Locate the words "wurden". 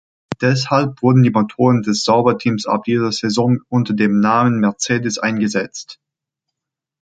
1.03-1.21